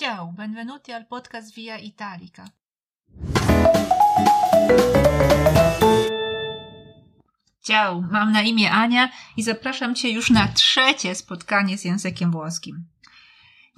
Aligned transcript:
Ciao, 0.00 0.32
benvenuti 0.32 0.92
al 0.92 1.06
podcast 1.06 1.54
Via 1.54 1.78
Italica. 1.78 2.44
Ciao, 7.62 8.00
mam 8.00 8.32
na 8.32 8.42
imię 8.42 8.72
Ania 8.72 9.08
i 9.36 9.42
zapraszam 9.42 9.94
Cię 9.94 10.10
już 10.10 10.30
na 10.30 10.48
trzecie 10.48 11.14
spotkanie 11.14 11.78
z 11.78 11.84
językiem 11.84 12.30
włoskim. 12.30 12.86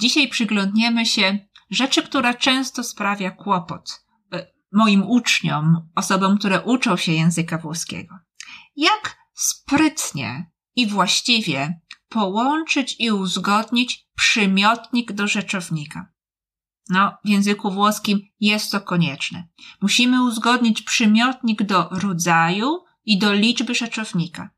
Dzisiaj 0.00 0.28
przyglądniemy 0.28 1.06
się 1.06 1.38
rzeczy, 1.70 2.02
która 2.02 2.34
często 2.34 2.84
sprawia 2.84 3.30
kłopot 3.30 4.04
e, 4.32 4.46
moim 4.72 5.02
uczniom, 5.02 5.88
osobom, 5.94 6.38
które 6.38 6.60
uczą 6.60 6.96
się 6.96 7.12
języka 7.12 7.58
włoskiego. 7.58 8.18
Jak 8.76 9.16
sprytnie 9.34 10.50
i 10.76 10.86
właściwie 10.86 11.80
połączyć 12.08 12.96
i 12.98 13.10
uzgodnić 13.10 14.06
przymiotnik 14.16 15.12
do 15.12 15.28
rzeczownika. 15.28 16.11
No, 16.88 17.12
w 17.24 17.28
języku 17.28 17.70
włoskim 17.70 18.20
jest 18.40 18.72
to 18.72 18.80
konieczne. 18.80 19.48
Musimy 19.80 20.24
uzgodnić 20.24 20.82
przymiotnik 20.82 21.62
do 21.62 21.88
rodzaju 21.90 22.84
i 23.04 23.18
do 23.18 23.32
liczby 23.32 23.74
rzeczownika. 23.74 24.50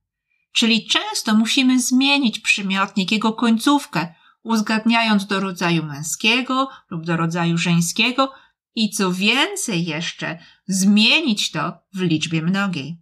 Czyli 0.52 0.87
często 0.87 1.34
musimy 1.34 1.80
zmienić 1.80 2.41
przymiotnik, 2.41 3.12
jego 3.12 3.33
końcówkę, 3.33 4.14
uzgadniając 4.42 5.27
do 5.27 5.41
rodzaju 5.41 5.83
męskiego 5.83 6.69
lub 6.91 7.05
do 7.05 7.16
rodzaju 7.16 7.59
żeńskiego 7.59 8.33
i 8.75 8.91
co 8.91 9.12
więcej 9.12 9.84
jeszcze, 9.84 10.38
zmienić 10.66 11.50
to 11.50 11.78
w 11.95 12.00
liczbie 12.00 12.42
mnogiej. 12.42 12.98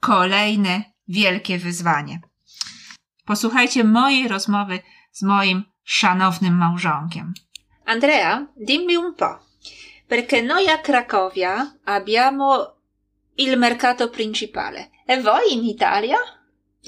Kolejne 0.00 0.84
wielkie 1.08 1.58
wyzwanie. 1.58 2.20
Posłuchajcie 3.24 3.84
mojej 3.84 4.28
rozmowy 4.28 4.78
z 5.12 5.22
moim 5.22 5.64
szanownym 5.84 6.56
małżonkiem. 6.56 7.34
Andrea, 7.84 8.50
dimmi 8.54 8.94
un 8.94 9.14
po', 9.14 9.40
perché 10.06 10.40
noi 10.40 10.68
a 10.68 10.80
Cracovia 10.80 11.80
abbiamo 11.84 12.76
il 13.36 13.56
mercato 13.58 14.08
principale. 14.08 14.90
E 15.06 15.20
voi 15.20 15.52
in 15.52 15.64
Italia? 15.64 16.18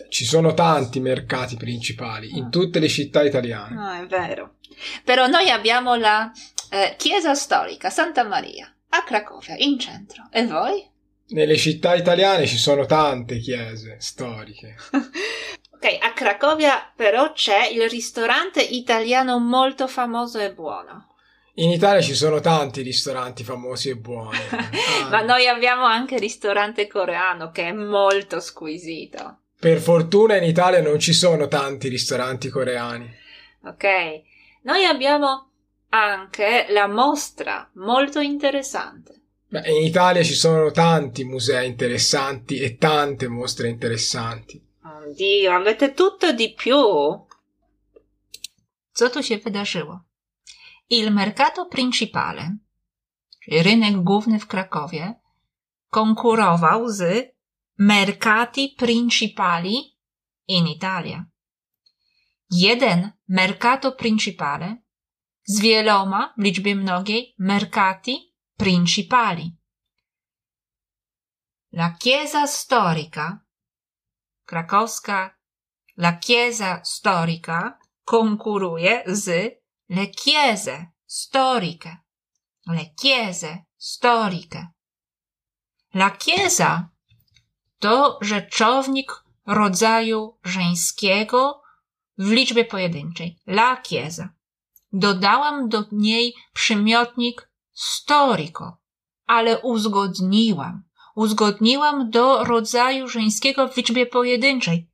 Ci 0.08 0.24
sono 0.24 0.54
tanti 0.54 1.00
mercati 1.00 1.56
principali 1.56 2.36
in 2.36 2.50
tutte 2.50 2.78
le 2.78 2.88
città 2.88 3.22
italiane. 3.22 3.74
No, 3.74 4.02
è 4.02 4.06
vero. 4.06 4.56
Però 5.04 5.26
noi 5.26 5.50
abbiamo 5.50 5.94
la 5.96 6.30
eh, 6.70 6.94
chiesa 6.96 7.34
storica 7.34 7.90
Santa 7.90 8.24
Maria 8.24 8.70
a 8.90 9.04
Cracovia, 9.04 9.56
in 9.56 9.78
centro. 9.78 10.28
E 10.30 10.46
voi? 10.46 10.88
Nelle 11.28 11.56
città 11.56 11.94
italiane 11.94 12.46
ci 12.46 12.56
sono 12.56 12.86
tante 12.86 13.38
chiese 13.38 13.96
storiche. 13.98 14.76
ok, 15.76 15.98
a 16.00 16.12
Cracovia 16.12 16.90
però 16.94 17.32
c'è 17.32 17.68
il 17.68 17.88
ristorante 17.88 18.62
italiano 18.62 19.38
molto 19.38 19.86
famoso 19.86 20.38
e 20.38 20.52
buono. 20.52 21.08
In 21.58 21.70
Italia 21.70 22.02
ci 22.02 22.14
sono 22.14 22.40
tanti 22.40 22.82
ristoranti 22.82 23.44
famosi 23.44 23.90
e 23.90 23.96
buoni. 23.96 24.36
Ah. 24.96 25.08
Ma 25.08 25.20
noi 25.20 25.46
abbiamo 25.46 25.84
anche 25.84 26.14
il 26.14 26.20
ristorante 26.20 26.86
coreano 26.88 27.50
che 27.50 27.68
è 27.68 27.72
molto 27.72 28.40
squisito. 28.40 29.40
Per 29.58 29.78
fortuna 29.78 30.36
in 30.36 30.42
Italia 30.42 30.80
non 30.80 30.98
ci 30.98 31.12
sono 31.12 31.46
tanti 31.48 31.88
ristoranti 31.88 32.48
coreani. 32.48 33.08
Ok, 33.64 33.84
noi 34.62 34.84
abbiamo 34.84 35.50
anche 35.90 36.66
la 36.70 36.88
mostra 36.88 37.70
molto 37.74 38.20
interessante. 38.20 39.20
Beh, 39.48 39.68
in 39.70 39.84
Italia 39.84 40.22
ci 40.22 40.34
sono 40.34 40.70
tanti 40.72 41.24
musei 41.24 41.68
interessanti 41.68 42.58
e 42.58 42.76
tante 42.76 43.28
mostre 43.28 43.68
interessanti. 43.68 44.65
Oddio, 45.06 45.54
avete 45.54 45.94
tutto 45.94 46.32
di 46.32 46.54
più? 46.54 47.26
Co 48.92 49.10
tu 49.10 49.22
się 49.22 49.38
wydarzyło? 49.38 50.04
Il 50.88 51.12
mercato 51.12 51.66
principale, 51.66 52.56
czyli 53.44 53.62
rynek 53.62 54.02
główny 54.02 54.38
w 54.38 54.46
Krakowie, 54.46 55.14
konkurował 55.90 56.88
z 56.88 57.32
mercati 57.78 58.74
principali 58.78 59.96
in 60.48 60.66
Italia. 60.66 61.26
Jeden 62.50 63.12
mercato 63.28 63.92
principale 63.92 64.82
z 65.44 65.60
wieloma 65.60 66.34
w 66.38 66.42
liczbie 66.42 66.74
mnogiej 66.74 67.34
mercati 67.38 68.34
principali. 68.56 69.56
La 71.72 71.96
chiesa 72.02 72.46
storica, 72.46 73.45
krakowska, 74.46 75.36
la 75.96 76.18
chiesa 76.18 76.80
storica 76.84 77.78
konkuruje 78.04 79.02
z 79.06 79.26
le 79.88 80.06
chiese 80.10 80.92
storiche, 81.06 81.96
le 82.66 82.94
chiese. 82.94 83.66
La 85.94 86.10
chiesa 86.10 86.90
to 87.78 88.18
rzeczownik 88.20 89.12
rodzaju 89.46 90.38
żeńskiego 90.44 91.62
w 92.18 92.30
liczbie 92.30 92.64
pojedynczej. 92.64 93.38
La 93.46 93.82
chiesa. 93.82 94.28
Dodałam 94.92 95.68
do 95.68 95.84
niej 95.92 96.34
przymiotnik 96.52 97.50
storico, 97.72 98.76
ale 99.26 99.60
uzgodniłam. 99.60 100.82
Uzgodniłam 101.16 102.10
do 102.10 102.44
rodzaju 102.44 103.08
żeńskiego 103.08 103.68
w 103.68 103.76
liczbie 103.76 104.06
pojedynczej. 104.06 104.90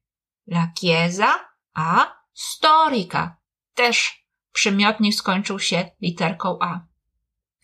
La 0.47 0.73
chiesa 0.81 1.49
a 1.75 2.13
storica. 2.33 3.37
Też 3.75 4.27
przymiotnik 4.53 5.15
skończył 5.15 5.59
się 5.59 5.91
literką 6.01 6.59
a. 6.61 6.81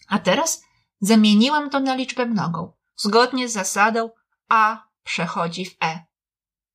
A 0.08 0.18
teraz 0.18 0.64
zamieniłam 1.00 1.70
to 1.70 1.80
na 1.80 1.94
liczbę 1.94 2.26
mnogą, 2.26 2.72
zgodnie 2.96 3.48
z 3.48 3.52
zasadą 3.52 4.10
a 4.48 4.88
przechodzi 5.04 5.64
w 5.64 5.76
e. 5.82 6.06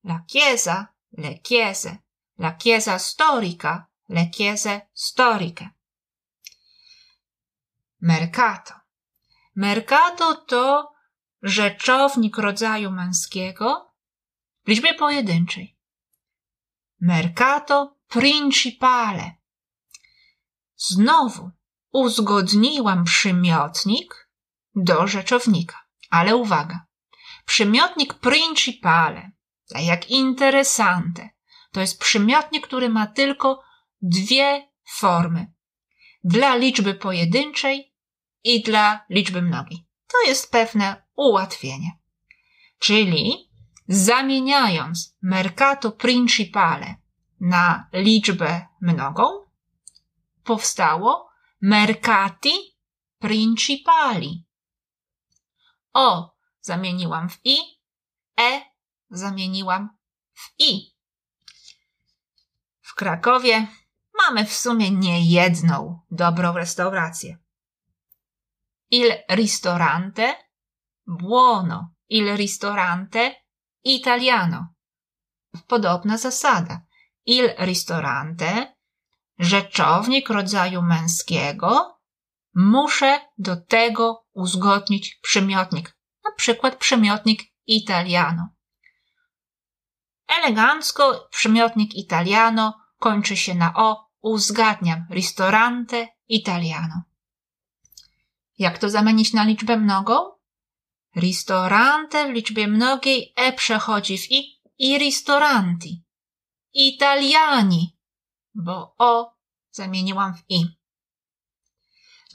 La 0.04 0.24
chiesa, 0.32 0.88
le 1.18 1.40
chiese. 1.48 1.98
La 2.40 2.58
chiesa 2.58 3.00
storica, 3.00 3.88
le 4.10 4.30
chiese 4.30 4.82
storiche. 4.94 5.70
Mercato. 8.02 8.74
Mercato 9.56 10.36
to 10.36 10.93
rzeczownik 11.44 12.38
rodzaju 12.38 12.92
męskiego 12.92 13.94
w 14.66 14.70
liczbie 14.70 14.94
pojedynczej. 14.94 15.78
Mercato 17.02 17.98
principale. 18.08 19.32
Znowu 20.76 21.52
uzgodniłam 21.92 23.04
przymiotnik 23.04 24.30
do 24.76 25.08
rzeczownika. 25.08 25.84
Ale 26.10 26.36
uwaga, 26.36 26.86
przymiotnik 27.46 28.14
principale, 28.14 29.32
tak 29.70 29.84
jak 29.84 30.10
interessante, 30.10 31.30
to 31.72 31.82
jest 31.82 32.00
przymiotnik, 32.00 32.68
który 32.68 32.90
ma 32.90 33.08
tylko 33.08 33.64
dwie 34.02 34.72
formy. 34.90 35.54
Dla 36.24 36.56
liczby 36.56 36.94
pojedynczej 36.94 37.94
i 38.44 38.64
dla 38.64 39.06
liczby 39.10 39.42
mnogiej. 39.42 39.88
To 40.08 40.28
jest 40.28 40.52
pewne 40.52 41.03
ułatwienie. 41.16 41.92
Czyli 42.80 43.50
zamieniając 43.88 45.18
mercato 45.22 45.92
principale 45.92 46.96
na 47.40 47.90
liczbę 47.94 48.68
mnogą, 48.82 49.24
powstało 50.44 51.30
mercati 51.62 52.78
principali. 53.20 54.46
O 55.94 56.36
zamieniłam 56.62 57.30
w 57.30 57.40
i, 57.44 57.58
e 58.40 58.62
zamieniłam 59.10 59.98
w 60.34 60.54
i. 60.60 60.94
W 62.82 62.96
Krakowie 62.96 63.68
mamy 64.14 64.46
w 64.46 64.54
sumie 64.54 64.92
niejedną 64.92 66.00
dobrą 66.12 66.54
restaurację. 66.54 67.38
Il 68.90 69.12
ristorante 69.30 70.36
buono, 71.04 71.96
il 72.08 72.36
ristorante 72.36 73.46
italiano. 73.82 74.76
Podobna 75.68 76.18
zasada. 76.18 76.86
Il 77.26 77.56
ristorante, 77.58 78.76
rzeczownik 79.38 80.30
rodzaju 80.30 80.82
męskiego, 80.82 82.00
muszę 82.54 83.22
do 83.38 83.56
tego 83.58 84.26
uzgodnić 84.34 85.20
przymiotnik, 85.22 85.98
na 86.26 86.32
przykład 86.32 86.76
przymiotnik 86.76 87.42
italiano. 87.68 88.50
Elegancko 90.28 91.28
przymiotnik 91.32 91.96
italiano 91.96 92.74
kończy 93.00 93.38
się 93.38 93.56
na 93.56 93.74
o, 93.74 94.10
uzgadniam 94.22 95.06
ristorante 95.10 96.08
italiano. 96.28 97.02
Jak 98.60 98.78
to 98.78 98.90
zamienić 98.90 99.34
na 99.34 99.44
liczbę 99.44 99.78
mnogą? 99.78 100.33
Ristorante 101.16 102.28
w 102.28 102.32
liczbie 102.32 102.68
mnogiej 102.68 103.34
e 103.36 103.54
przechodzi 103.54 104.18
w 104.18 104.32
i 104.32 104.62
i 104.78 104.98
ristoranti. 104.98 106.04
Italiani, 106.74 107.98
bo 108.56 108.96
o 108.98 109.34
zamieniłam 109.72 110.34
w 110.34 110.44
i. 110.50 110.66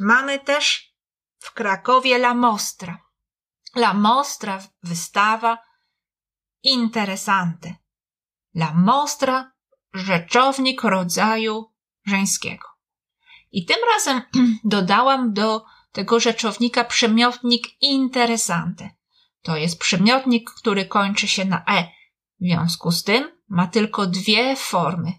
Mamy 0.00 0.38
też 0.38 0.94
w 1.38 1.52
Krakowie 1.52 2.16
La 2.16 2.34
Mostra. 2.34 2.98
La 3.76 3.94
Mostra, 3.94 4.62
wystawa 4.82 5.58
interesante. 6.62 7.74
La 8.54 8.74
Mostra, 8.74 9.52
rzeczownik 9.94 10.82
rodzaju 10.82 11.72
żeńskiego. 12.06 12.68
I 13.52 13.64
tym 13.64 13.76
razem 13.94 14.22
dodałam 14.64 15.32
do 15.32 15.64
tego 15.92 16.20
rzeczownika 16.20 16.84
przymiotnik 16.84 17.66
interesante. 17.80 18.90
To 19.42 19.56
jest 19.56 19.78
przymiotnik, 19.78 20.50
który 20.50 20.86
kończy 20.86 21.28
się 21.28 21.44
na 21.44 21.64
e. 21.68 21.88
W 22.40 22.44
związku 22.44 22.90
z 22.92 23.04
tym 23.04 23.30
ma 23.48 23.66
tylko 23.66 24.06
dwie 24.06 24.56
formy. 24.56 25.12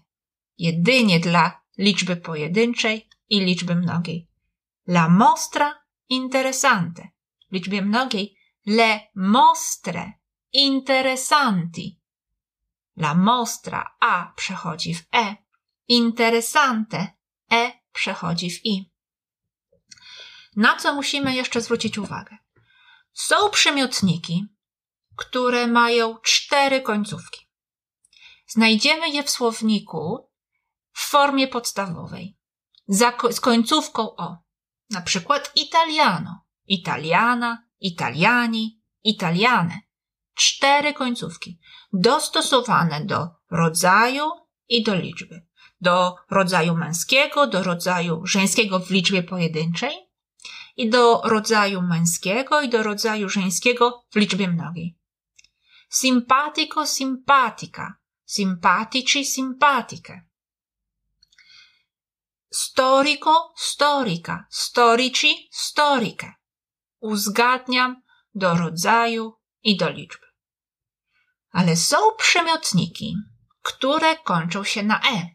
Jedynie 0.58 1.20
dla 1.20 1.60
liczby 1.78 2.16
pojedynczej 2.16 3.08
i 3.28 3.40
liczby 3.40 3.74
mnogiej. 3.74 4.28
La 4.88 5.08
mostra 5.08 5.74
interessante. 6.08 7.08
W 7.50 7.54
liczbie 7.54 7.82
mnogiej 7.82 8.36
le 8.66 9.00
mostre 9.14 10.12
interessanti. 10.52 12.00
La 12.96 13.14
mostra 13.14 13.96
a 14.00 14.32
przechodzi 14.36 14.94
w 14.94 15.06
e. 15.12 15.36
Interessante 15.88 17.06
e 17.52 17.72
przechodzi 17.92 18.50
w 18.50 18.64
i. 18.64 18.89
Na 20.56 20.76
co 20.76 20.94
musimy 20.94 21.34
jeszcze 21.34 21.60
zwrócić 21.60 21.98
uwagę? 21.98 22.36
Są 23.12 23.50
przymiotniki, 23.50 24.46
które 25.16 25.66
mają 25.66 26.18
cztery 26.18 26.80
końcówki. 26.80 27.46
Znajdziemy 28.46 29.10
je 29.10 29.22
w 29.22 29.30
słowniku 29.30 30.30
w 30.92 31.00
formie 31.00 31.48
podstawowej, 31.48 32.38
z 33.30 33.40
końcówką 33.40 34.16
o. 34.16 34.36
Na 34.90 35.00
przykład 35.00 35.52
italiano, 35.56 36.44
italiana, 36.66 37.64
italiani, 37.80 38.82
italiane. 39.04 39.80
Cztery 40.34 40.92
końcówki, 40.92 41.60
dostosowane 41.92 43.04
do 43.04 43.28
rodzaju 43.50 44.30
i 44.68 44.82
do 44.82 44.94
liczby. 44.94 45.46
Do 45.80 46.16
rodzaju 46.30 46.76
męskiego, 46.76 47.46
do 47.46 47.62
rodzaju 47.62 48.26
żeńskiego 48.26 48.80
w 48.80 48.90
liczbie 48.90 49.22
pojedynczej 49.22 50.09
i 50.76 50.90
do 50.90 51.20
rodzaju 51.24 51.82
męskiego 51.82 52.60
i 52.60 52.68
do 52.68 52.82
rodzaju 52.82 53.28
żeńskiego 53.28 54.04
w 54.10 54.16
liczbie 54.16 54.48
mnogiej. 54.48 54.98
Simpatico, 55.90 56.86
simpatica, 56.86 57.94
simpatici, 58.24 59.24
simpatiche. 59.24 60.22
Storico, 62.52 63.52
storica, 63.56 64.46
storici, 64.50 65.48
storiche. 65.50 66.32
Uzgadniam 67.00 68.02
do 68.34 68.54
rodzaju 68.54 69.34
i 69.62 69.76
do 69.76 69.90
liczby. 69.90 70.26
Ale 71.50 71.76
są 71.76 71.96
przymiotniki, 72.18 73.16
które 73.62 74.16
kończą 74.16 74.64
się 74.64 74.82
na 74.82 75.00
e. 75.00 75.26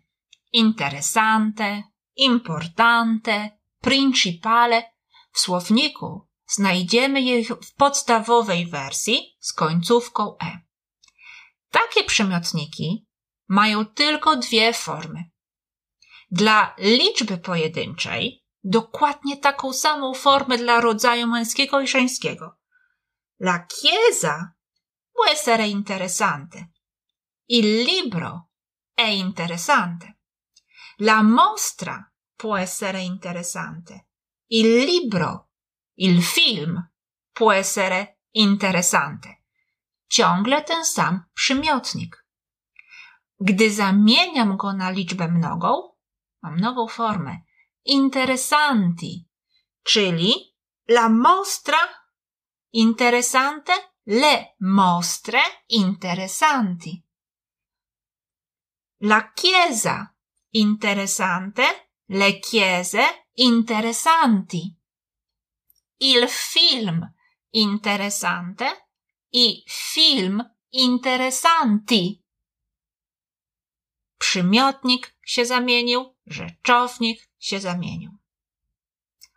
Interessante, 0.51 1.83
importante, 2.15 3.49
principale 3.81 4.94
w 5.35 5.39
słowniku 5.39 6.27
znajdziemy 6.47 7.21
je 7.21 7.43
w 7.43 7.73
podstawowej 7.73 8.67
wersji 8.67 9.37
z 9.39 9.53
końcówką 9.53 10.37
e. 10.37 10.59
Takie 11.71 12.03
przymiotniki 12.03 13.07
mają 13.47 13.85
tylko 13.85 14.35
dwie 14.35 14.73
formy. 14.73 15.23
Dla 16.31 16.75
liczby 16.77 17.37
pojedynczej 17.37 18.45
dokładnie 18.63 19.37
taką 19.37 19.73
samą 19.73 20.13
formę 20.13 20.57
dla 20.57 20.81
rodzaju 20.81 21.27
męskiego 21.27 21.81
i 21.81 21.87
żeńskiego. 21.87 22.57
La 23.39 23.67
chiesa 23.67 24.53
può 25.13 25.31
essere 25.31 25.67
interessante. 25.67 26.67
Il 27.47 27.83
libro 27.83 28.49
è 28.97 29.07
interessante. 29.07 30.13
La 30.99 31.23
mostra 31.23 32.11
può 32.37 32.57
essere 32.57 33.01
interessante. 33.03 34.05
Il 34.47 34.83
libro, 34.83 35.49
il 35.95 36.23
film 36.23 36.91
può 37.31 37.51
essere 37.51 38.19
interessante. 38.31 39.43
Ciągle 40.07 40.63
ten 40.63 40.85
sam 40.85 41.29
przymiotnik. 41.33 42.25
Gdy 43.39 43.71
zamieniam 43.71 44.55
go 44.55 44.73
na 44.73 44.89
liczbę 44.89 45.27
mnogą, 45.27 45.95
mam 46.41 46.59
nową 46.59 46.87
formę. 46.87 47.41
Interessanti, 47.83 49.27
czyli 49.83 50.55
la 50.87 51.09
mostra 51.09 51.77
interessante, 52.71 53.73
le 54.03 54.55
mostre 54.59 55.39
interessanti. 55.67 57.03
La 58.97 59.31
chiesa 59.33 60.15
interessante, 60.51 61.89
le 62.05 62.39
chiese 62.39 63.24
interessanti. 63.35 64.75
Il 65.99 66.27
film 66.29 67.07
interessante, 67.51 68.85
i 69.31 69.63
film 69.69 70.43
interessanti. 70.71 72.23
Przymiotnik 74.17 75.15
się 75.25 75.45
zamienił, 75.45 76.15
rzeczownik 76.25 77.29
się 77.39 77.59
zamienił. 77.59 78.17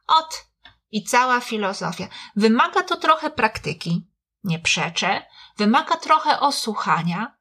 Ot 0.06 0.48
i 0.90 1.04
cała 1.04 1.40
filozofia. 1.40 2.08
Wymaga 2.36 2.82
to 2.82 2.96
trochę 2.96 3.30
praktyki, 3.30 4.08
nie 4.44 4.58
przeczę, 4.58 5.26
wymaga 5.56 5.96
trochę 5.96 6.40
osłuchania 6.40 7.38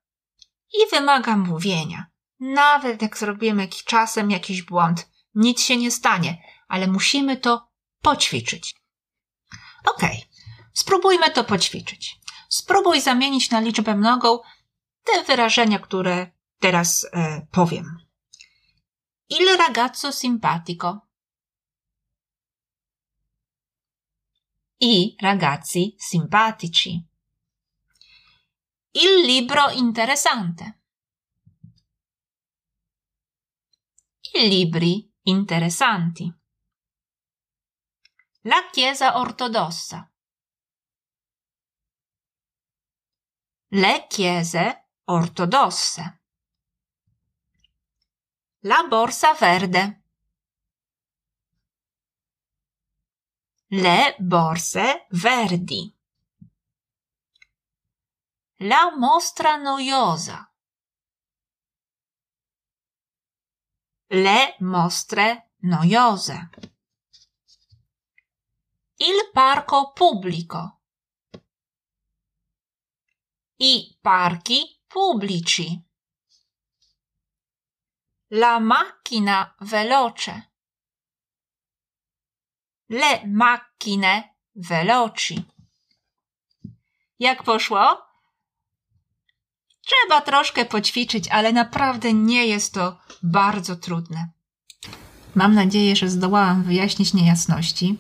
i 0.74 0.90
wymaga 0.92 1.38
mówienia. 1.38 2.06
Nawet 2.40 3.02
jak 3.02 3.18
zrobimy 3.18 3.68
czasem 3.86 4.32
jakiś 4.32 4.62
błąd, 4.62 5.10
nic 5.38 5.62
się 5.62 5.78
nie 5.78 5.92
stanie, 5.92 6.38
ale 6.68 6.88
musimy 6.88 7.38
to 7.38 7.70
poćwiczyć. 8.02 8.76
Ok, 9.86 10.02
spróbujmy 10.74 11.32
to 11.32 11.44
poćwiczyć. 11.44 12.20
Spróbuj 12.50 13.02
zamienić 13.02 13.50
na 13.50 13.60
liczbę 13.60 13.96
mnogą 13.96 14.40
te 15.04 15.24
wyrażenia, 15.24 15.80
które 15.80 16.32
teraz 16.60 17.08
e, 17.14 17.48
powiem. 17.52 17.98
Il 19.30 19.58
ragazzo 19.58 20.12
simpatico. 20.12 21.08
I 24.80 25.16
ragazzi 25.22 25.96
simpatici. 26.00 27.04
Il 28.94 29.26
libro 29.26 29.72
interessante. 29.72 30.74
I 34.34 34.50
libri 34.50 35.07
interessanti. 35.28 36.34
La 38.44 38.70
Chiesa 38.72 39.20
ortodossa. 39.20 40.10
Le 43.72 44.08
chiese 44.08 44.92
ortodosse. 45.04 46.22
La 48.60 48.86
borsa 48.88 49.34
verde. 49.34 50.04
Le 53.68 54.16
borse 54.20 55.08
verdi. 55.10 55.94
La 58.60 58.96
mostra 58.96 59.58
noiosa. 59.58 60.47
Le 64.10 64.56
mostre 64.60 65.50
noiose. 65.64 66.50
Il 68.96 69.30
parco 69.34 69.92
pubblico. 69.92 70.80
I 73.58 73.98
parchi 74.00 74.82
pubblici. 74.88 75.84
La 78.28 78.60
macchina 78.60 79.54
veloce. 79.60 80.52
Le 82.86 83.26
macchine 83.26 84.38
veloci. 84.54 85.46
Jak 87.20 87.44
poszło? 87.44 88.07
Trzeba 89.88 90.22
troszkę 90.22 90.66
poćwiczyć, 90.66 91.28
ale 91.28 91.54
naprawdę 91.54 92.14
nie 92.14 92.48
jest 92.48 92.74
to 92.74 92.98
bardzo 93.24 93.76
trudne. 93.76 94.30
Mam 95.36 95.54
nadzieję, 95.54 95.96
że 95.96 96.10
zdołałam 96.10 96.64
wyjaśnić 96.64 97.14
niejasności. 97.14 97.98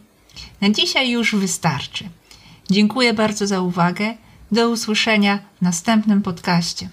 Na 0.61 0.69
dzisiaj 0.69 1.09
już 1.11 1.35
wystarczy. 1.35 2.09
Dziękuję 2.69 3.13
bardzo 3.13 3.47
za 3.47 3.61
uwagę. 3.61 4.17
Do 4.51 4.69
usłyszenia 4.69 5.39
w 5.57 5.61
następnym 5.61 6.21
podcaście. 6.21 6.89